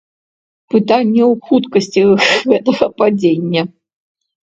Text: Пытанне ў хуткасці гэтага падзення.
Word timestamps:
Пытанне 0.75 1.21
ў 1.31 1.33
хуткасці 1.51 2.01
гэтага 2.55 2.85
падзення. 2.99 3.61